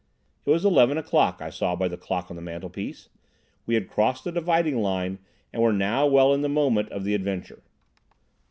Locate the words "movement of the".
6.49-7.13